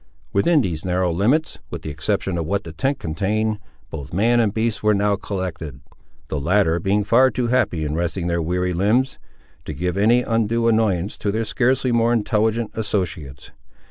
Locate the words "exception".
1.91-2.35